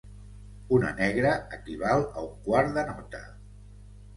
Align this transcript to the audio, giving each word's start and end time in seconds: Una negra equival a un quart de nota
Una 0.77 0.93
negra 1.01 1.33
equival 1.57 2.07
a 2.15 2.25
un 2.27 2.33
quart 2.49 2.75
de 2.79 2.87
nota 2.91 3.21